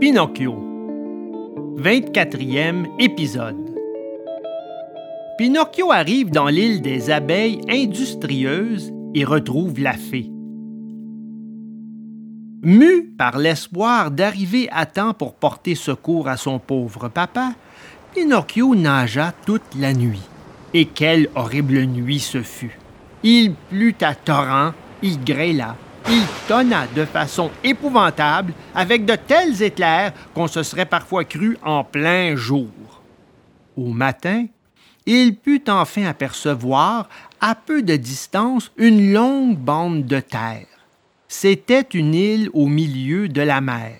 [0.00, 0.54] Pinocchio
[1.76, 3.74] 24e épisode
[5.36, 10.30] Pinocchio arrive dans l'île des abeilles industrieuses et retrouve la fée.
[12.62, 17.52] Mu par l'espoir d'arriver à temps pour porter secours à son pauvre papa,
[18.14, 20.26] Pinocchio nagea toute la nuit.
[20.72, 22.78] Et quelle horrible nuit ce fut.
[23.22, 25.76] Il plut à torrents, il grêla,
[26.08, 31.84] il tonna de façon épouvantable avec de tels éclairs qu'on se serait parfois cru en
[31.84, 32.68] plein jour.
[33.76, 34.46] Au matin,
[35.06, 37.08] il put enfin apercevoir,
[37.40, 40.66] à peu de distance, une longue bande de terre.
[41.28, 43.98] C'était une île au milieu de la mer.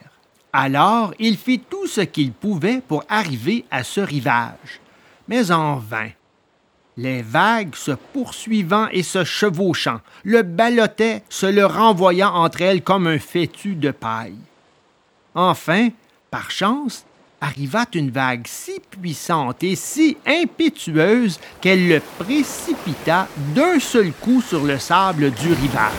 [0.52, 4.80] Alors il fit tout ce qu'il pouvait pour arriver à ce rivage,
[5.28, 6.10] mais en vain
[6.96, 13.06] les vagues se poursuivant et se chevauchant, le ballottaient, se le renvoyant entre elles comme
[13.06, 14.36] un fétu de paille.
[15.34, 15.88] Enfin,
[16.30, 17.04] par chance,
[17.40, 24.64] arriva une vague si puissante et si impétueuse qu'elle le précipita d'un seul coup sur
[24.64, 25.92] le sable du rivage.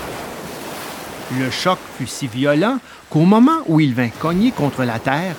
[1.39, 2.79] Le choc fut si violent
[3.09, 5.35] qu'au moment où il vint cogner contre la terre,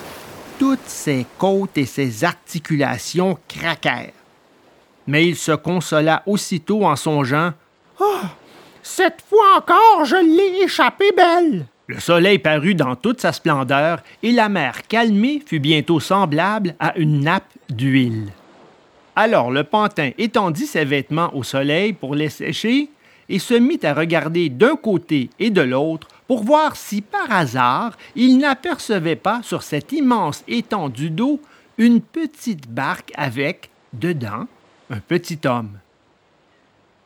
[0.59, 4.22] toutes ses côtes et ses articulations craquèrent
[5.07, 7.51] mais il se consola aussitôt en songeant
[7.99, 8.29] Ah,
[8.81, 11.65] cette fois encore, je l'ai échappé belle.
[11.87, 16.97] Le soleil parut dans toute sa splendeur et la mer calmée fut bientôt semblable à
[16.97, 18.31] une nappe d'huile.
[19.15, 22.89] Alors le pantin étendit ses vêtements au soleil pour les sécher
[23.29, 27.97] et se mit à regarder d'un côté et de l'autre pour voir si par hasard
[28.15, 31.39] il n'apercevait pas sur cette immense étendue d'eau
[31.77, 34.47] une petite barque avec, dedans,
[34.89, 35.71] un petit homme.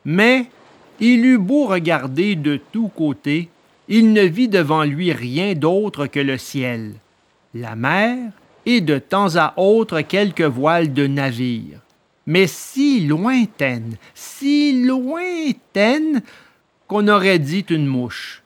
[0.06, 0.45] Mais
[1.00, 3.50] il eut beau regarder de tous côtés,
[3.88, 6.94] il ne vit devant lui rien d'autre que le ciel,
[7.53, 8.31] la mer
[8.66, 11.79] et de temps à autre quelques voiles de navire,
[12.25, 16.22] mais si lointaines, si lointaines
[16.88, 18.44] qu'on aurait dit une mouche.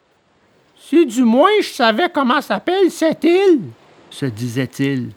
[0.76, 3.60] Si du moins je savais comment s'appelle cette île,
[4.10, 5.10] se disait-il.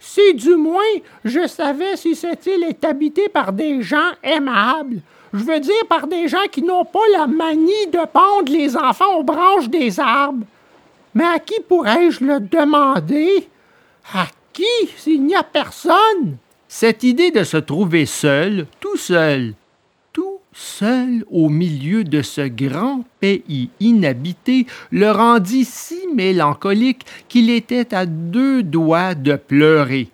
[0.00, 0.80] Si du moins
[1.24, 5.00] je savais si cette île est habitée par des gens aimables,
[5.32, 9.18] je veux dire par des gens qui n'ont pas la manie de pendre les enfants
[9.18, 10.46] aux branches des arbres.
[11.14, 13.46] Mais à qui pourrais-je le demander?
[14.14, 14.64] À qui
[14.96, 16.38] s'il n'y a personne?
[16.66, 19.54] Cette idée de se trouver seul, tout seul,
[20.52, 28.06] seul au milieu de ce grand pays inhabité, le rendit si mélancolique qu'il était à
[28.06, 30.08] deux doigts de pleurer,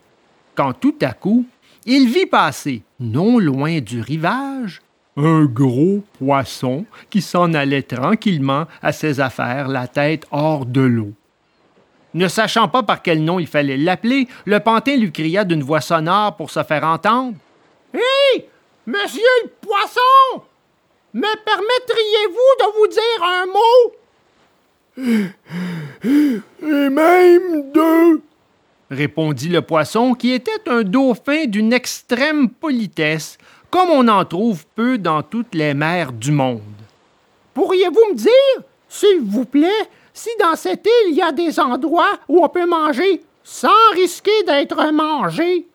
[0.55, 1.47] quand tout à coup
[1.85, 4.83] il vit passer, non loin du rivage,
[5.17, 11.13] un gros poisson qui s'en allait tranquillement à ses affaires, la tête hors de l'eau.
[12.15, 15.81] Ne sachant pas par quel nom il fallait l'appeler, le pantin lui cria d'une voix
[15.81, 17.37] sonore pour se faire entendre.
[17.95, 18.47] Hé!
[18.87, 20.45] Monsieur le poisson,
[21.13, 23.93] me permettriez-vous de vous dire un mot?
[26.63, 28.23] Et même deux,
[28.89, 33.39] répondit le poisson, qui était un dauphin d'une extrême politesse,
[33.71, 36.63] comme on en trouve peu dans toutes les mers du monde.
[37.55, 42.21] Pourriez-vous me dire, s'il vous plaît, si dans cette île il y a des endroits
[42.29, 45.67] où on peut manger sans risquer d'être mangé?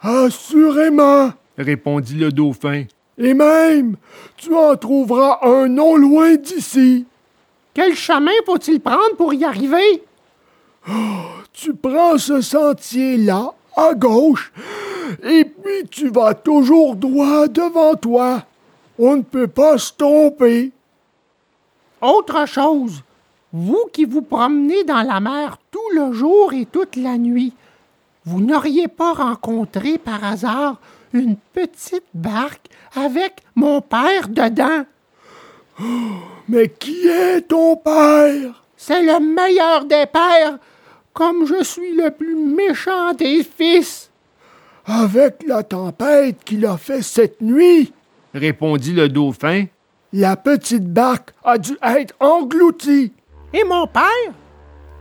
[0.00, 2.84] Assurément, répondit le dauphin.
[3.18, 3.96] Et même,
[4.36, 7.06] tu en trouveras un non loin d'ici.
[7.72, 10.02] Quel chemin faut-il prendre pour y arriver?
[10.88, 10.92] Oh,
[11.52, 14.52] tu prends ce sentier-là, à gauche,
[15.22, 18.42] et puis tu vas toujours droit devant toi.
[18.98, 20.72] On ne peut pas se tromper.
[22.00, 23.02] Autre chose,
[23.52, 27.54] vous qui vous promenez dans la mer tout le jour et toute la nuit,
[28.24, 30.80] vous n'auriez pas rencontré par hasard
[31.14, 34.84] une petite barque avec mon père dedans.
[35.80, 35.84] Oh,
[36.48, 38.64] mais qui est ton père?
[38.76, 40.58] C'est le meilleur des pères,
[41.14, 44.10] comme je suis le plus méchant des fils.
[44.84, 47.92] Avec la tempête qu'il a fait cette nuit,
[48.34, 49.64] répondit le dauphin,
[50.12, 53.12] la petite barque a dû être engloutie.
[53.54, 54.34] Et mon père?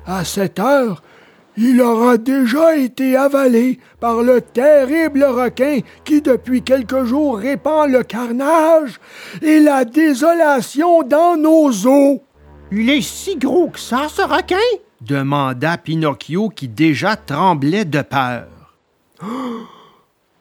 [0.06, 1.01] À cette heure,
[1.57, 8.03] il aura déjà été avalé par le terrible requin qui depuis quelques jours répand le
[8.03, 9.00] carnage
[9.41, 12.23] et la désolation dans nos eaux.
[12.71, 14.55] Il est si gros que ça, ce requin?
[15.01, 18.47] demanda Pinocchio qui déjà tremblait de peur.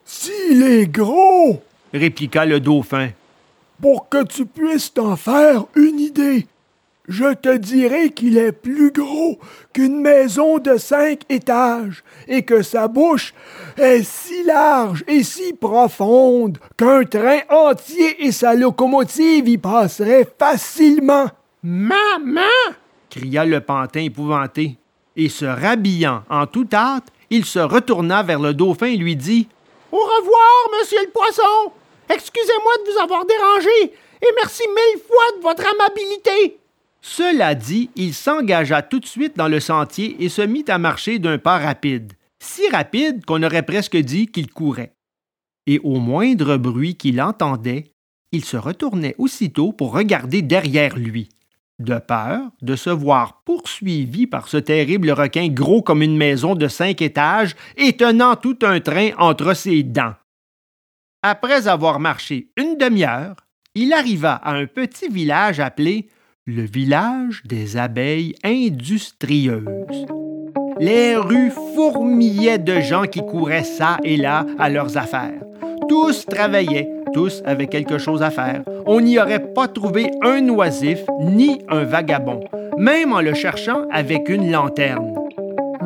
[0.05, 1.63] S'il est gros,
[1.93, 3.11] répliqua le dauphin.
[3.81, 6.47] Pour que tu puisses t'en faire une idée,
[7.09, 9.41] Je te dirai qu'il est plus gros
[9.73, 13.35] qu'une maison de cinq étages et que sa bouche
[13.77, 21.29] est si large et si profonde qu'un train entier et sa locomotive y passeraient facilement.
[21.65, 22.43] Maman!
[23.11, 24.77] cria le pantin épouvanté,
[25.17, 29.49] et se rhabillant en toute hâte, il se retourna vers le dauphin et lui dit
[29.91, 31.73] Au revoir, monsieur le poisson!
[32.09, 36.62] Excusez-moi de vous avoir dérangé, et merci mille fois de votre amabilité.
[37.05, 41.19] Cela dit, il s'engagea tout de suite dans le sentier et se mit à marcher
[41.19, 44.95] d'un pas rapide, si rapide qu'on aurait presque dit qu'il courait.
[45.67, 47.93] Et au moindre bruit qu'il entendait,
[48.31, 51.29] il se retournait aussitôt pour regarder derrière lui,
[51.81, 56.69] de peur de se voir poursuivi par ce terrible requin gros comme une maison de
[56.69, 60.15] cinq étages et tenant tout un train entre ses dents.
[61.25, 63.37] Après avoir marché une demi-heure,
[63.75, 66.09] il arriva à un petit village appelé
[66.47, 69.63] le village des abeilles industrieuses.
[70.81, 75.41] Les rues fourmillaient de gens qui couraient ça et là à leurs affaires.
[75.89, 78.65] Tous travaillaient, tous avaient quelque chose à faire.
[78.87, 82.41] On n'y aurait pas trouvé un oisif ni un vagabond,
[82.77, 85.15] même en le cherchant avec une lanterne.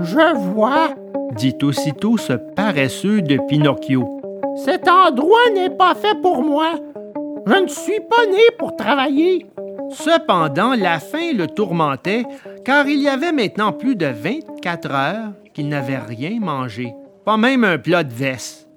[0.00, 0.94] Je vois,
[1.36, 4.22] dit aussitôt ce paresseux de Pinocchio.
[4.64, 6.80] Cet endroit n'est pas fait pour moi.
[7.46, 9.44] Je ne suis pas né pour travailler.
[9.90, 12.24] Cependant, la faim le tourmentait,
[12.64, 16.92] car il y avait maintenant plus de 24 heures qu'il n'avait rien mangé,
[17.24, 18.68] pas même un plat de veste.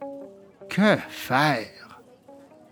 [0.70, 2.02] Que faire?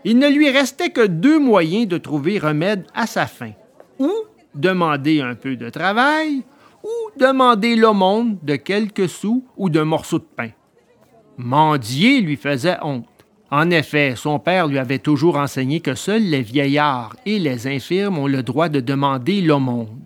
[0.04, 3.52] Il ne lui restait que deux moyens de trouver remède à sa faim.
[4.00, 4.12] Ou
[4.54, 6.44] demander un peu de travail,
[6.84, 10.50] ou demander l'aumône de quelques sous ou d'un morceau de pain.
[11.38, 13.17] Mendier lui faisait honte.
[13.50, 18.18] En effet, son père lui avait toujours enseigné que seuls les vieillards et les infirmes
[18.18, 20.02] ont le droit de demander l'aumône.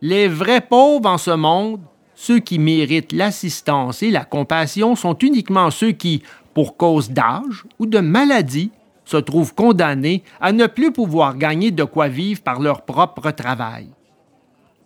[0.00, 1.80] Les vrais pauvres en ce monde,
[2.14, 6.22] ceux qui méritent l'assistance et la compassion, sont uniquement ceux qui,
[6.54, 8.70] pour cause d'âge ou de maladie,
[9.04, 13.88] se trouvent condamnés à ne plus pouvoir gagner de quoi vivre par leur propre travail.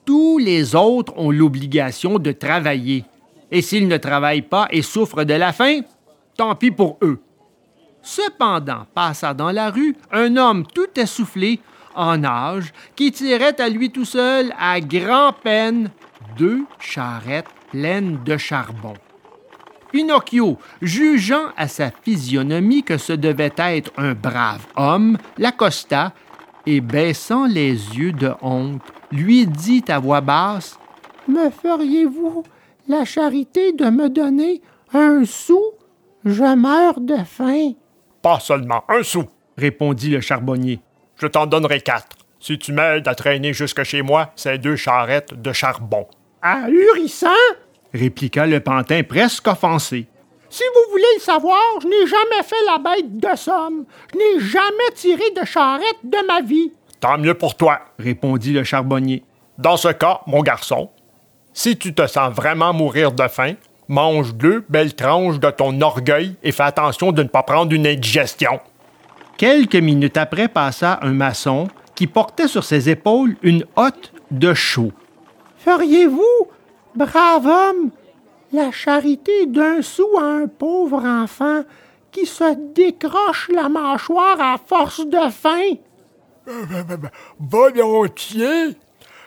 [0.06, 3.04] Tous les autres ont l'obligation de travailler,
[3.50, 5.80] et s'ils ne travaillent pas et souffrent de la faim,
[6.38, 7.20] tant pis pour eux.
[8.06, 11.58] Cependant, passa dans la rue un homme tout essoufflé,
[11.96, 15.90] en âge, qui tirait à lui tout seul, à grand-peine,
[16.38, 18.94] deux charrettes pleines de charbon.
[19.90, 26.12] Pinocchio, jugeant à sa physionomie que ce devait être un brave homme, l'accosta
[26.64, 30.78] et, baissant les yeux de honte, lui dit à voix basse
[31.26, 32.44] Me feriez-vous
[32.86, 34.62] la charité de me donner
[34.92, 35.60] un sou?
[36.24, 37.72] Je meurs de faim.
[38.26, 39.26] Pas seulement un sou,
[39.56, 40.80] répondit le charbonnier.
[41.16, 42.16] Je t'en donnerai quatre.
[42.40, 46.08] Si tu m'aides à traîner jusque chez moi ces deux charrettes de charbon.
[46.42, 47.28] Ahurissant!
[47.94, 50.08] répliqua le pantin presque offensé.
[50.50, 53.84] Si vous voulez le savoir, je n'ai jamais fait la bête de somme.
[54.12, 56.72] Je n'ai jamais tiré de charrette de ma vie.
[56.98, 59.22] Tant mieux pour toi, répondit le charbonnier.
[59.56, 60.90] Dans ce cas, mon garçon,
[61.52, 63.54] si tu te sens vraiment mourir de faim,
[63.88, 67.86] mange deux belles tranches de ton orgueil et fais attention de ne pas prendre une
[67.86, 68.60] indigestion.
[69.36, 74.92] Quelques minutes après passa un maçon qui portait sur ses épaules une hotte de chaux.
[75.58, 76.48] Feriez-vous,
[76.94, 77.90] brave homme,
[78.52, 81.62] la charité d'un sou à un pauvre enfant
[82.12, 85.76] qui se décroche la mâchoire à force de faim?
[87.38, 88.76] Volontiers.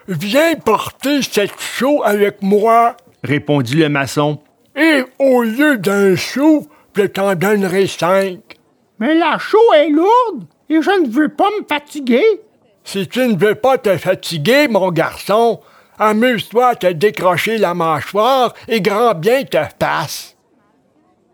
[0.07, 4.39] Viens porter cette chaux avec moi, répondit le maçon.
[4.79, 8.39] Et au lieu d'un sou, je t'en donnerai cinq.
[8.97, 12.23] Mais la chaux est lourde et je ne veux pas me fatiguer.
[12.85, 15.59] Si tu ne veux pas te fatiguer, mon garçon,
[15.97, 20.37] amuse-toi à te décrocher la mâchoire et grand bien te passe.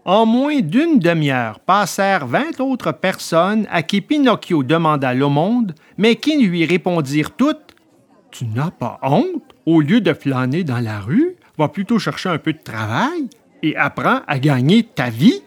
[0.05, 6.43] En moins d'une demi-heure passèrent vingt autres personnes à qui Pinocchio demanda l'aumône, mais qui
[6.43, 7.75] lui répondirent toutes
[8.31, 12.37] Tu n'as pas honte Au lieu de flâner dans la rue, va plutôt chercher un
[12.37, 13.29] peu de travail
[13.63, 15.41] et apprends à gagner ta vie.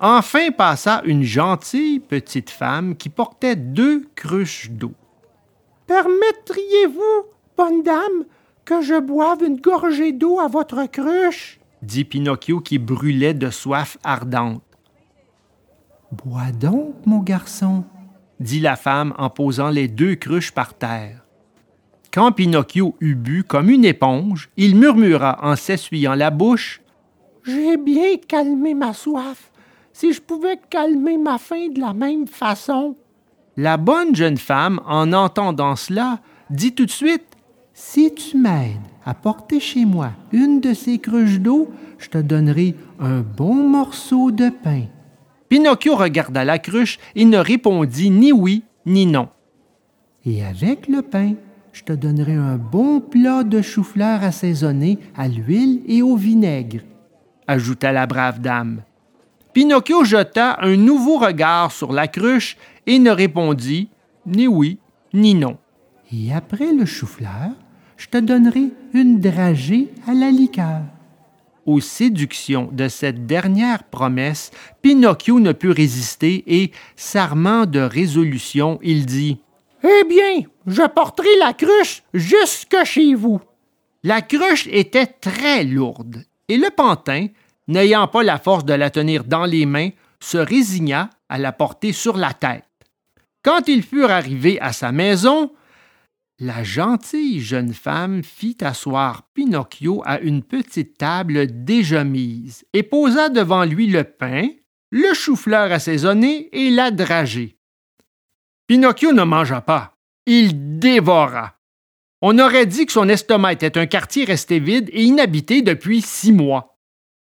[0.00, 4.92] Enfin passa une gentille petite femme qui portait deux cruches d'eau.
[5.86, 7.26] Permettriez-vous,
[7.56, 8.24] bonne dame,
[8.64, 11.60] que je boive une gorgée d'eau à votre cruche?
[11.82, 14.62] dit Pinocchio qui brûlait de soif ardente.
[16.12, 17.84] Bois donc, mon garçon,
[18.40, 21.23] dit la femme en posant les deux cruches par terre.
[22.14, 26.80] Quand Pinocchio eut bu comme une éponge, il murmura en s'essuyant la bouche
[27.44, 29.50] J'ai bien calmé ma soif.
[29.92, 32.94] Si je pouvais calmer ma faim de la même façon.
[33.56, 37.26] La bonne jeune femme, en entendant cela, dit tout de suite
[37.72, 41.68] Si tu m'aides à porter chez moi une de ces cruches d'eau,
[41.98, 44.84] je te donnerai un bon morceau de pain.
[45.48, 49.30] Pinocchio regarda la cruche et ne répondit ni oui ni non.
[50.24, 51.34] Et avec le pain,
[51.74, 56.82] je te donnerai un bon plat de chou-fleur assaisonné à l'huile et au vinaigre,
[57.48, 58.82] ajouta la brave dame.
[59.52, 63.88] Pinocchio jeta un nouveau regard sur la cruche et ne répondit
[64.24, 64.78] ni oui
[65.12, 65.58] ni non.
[66.12, 67.50] Et après le chou-fleur,
[67.96, 70.82] je te donnerai une dragée à la liqueur.
[71.66, 79.06] Aux séductions de cette dernière promesse, Pinocchio ne put résister et, s'armant de résolution, il
[79.06, 79.40] dit
[79.84, 83.40] eh bien, je porterai la cruche jusque chez vous.
[84.02, 87.28] La cruche était très lourde, et le pantin,
[87.68, 91.92] n'ayant pas la force de la tenir dans les mains, se résigna à la porter
[91.92, 92.64] sur la tête.
[93.42, 95.52] Quand ils furent arrivés à sa maison,
[96.38, 103.28] la gentille jeune femme fit asseoir Pinocchio à une petite table déjà mise et posa
[103.28, 104.48] devant lui le pain,
[104.90, 107.53] le chou-fleur assaisonné et la dragée.
[108.66, 109.96] Pinocchio ne mangea pas.
[110.26, 111.58] Il dévora.
[112.22, 116.32] On aurait dit que son estomac était un quartier resté vide et inhabité depuis six
[116.32, 116.78] mois.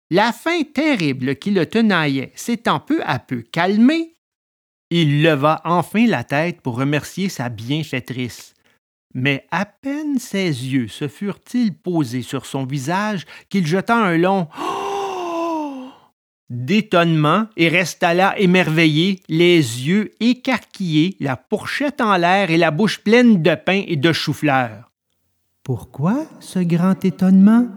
[0.09, 4.15] La faim terrible qui le tenaillait s'étant peu à peu calmée,
[4.89, 8.53] il leva enfin la tête pour remercier sa bienfaitrice.
[9.13, 14.47] Mais à peine ses yeux se furent-ils posés sur son visage qu'il jeta un long
[16.49, 22.99] d'étonnement et resta là émerveillé, les yeux écarquillés, la fourchette en l'air et la bouche
[22.99, 24.91] pleine de pain et de chou-fleur.
[25.63, 27.67] Pourquoi ce grand étonnement?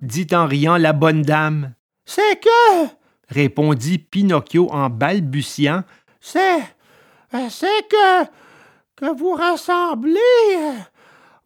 [0.00, 1.74] dit en riant la bonne dame.
[2.04, 2.86] C'est que,
[3.28, 5.82] répondit Pinocchio en balbutiant,
[6.20, 6.60] c'est.
[7.50, 8.24] c'est que.
[8.96, 10.18] que vous rassemblez.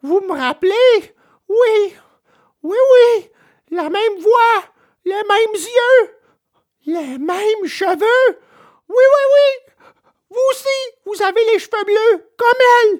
[0.01, 0.71] Vous me rappelez?
[1.49, 1.93] Oui,
[2.63, 3.25] oui, oui,
[3.71, 4.63] la même voix,
[5.05, 6.22] les mêmes yeux.
[6.85, 8.39] Les mêmes cheveux?
[8.89, 9.73] Oui, oui, oui!
[10.29, 10.67] Vous aussi,
[11.05, 12.99] vous avez les cheveux bleus, comme elle!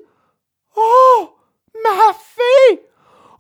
[0.78, 1.30] Oh!
[1.84, 2.88] Ma fée!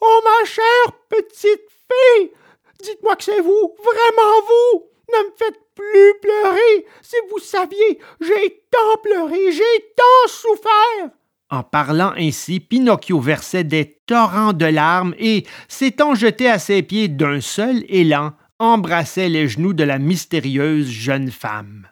[0.01, 2.33] Oh, ma chère petite fée!
[2.81, 4.89] Dites-moi que c'est vous, vraiment vous!
[5.13, 6.87] Ne me faites plus pleurer!
[7.01, 11.11] Si vous saviez, j'ai tant pleuré, j'ai tant souffert!
[11.49, 17.07] En parlant ainsi, Pinocchio versait des torrents de larmes et, s'étant jeté à ses pieds
[17.07, 18.33] d'un seul élan,
[18.63, 21.87] embrassait les genoux de la mystérieuse jeune femme.